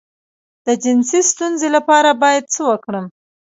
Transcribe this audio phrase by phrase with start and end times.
[0.65, 3.05] د جنسي ستونزې لپاره باید څه وکړم؟